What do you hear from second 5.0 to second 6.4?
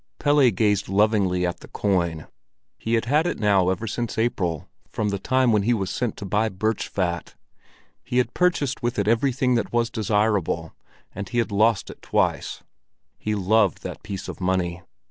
the time when he was sent to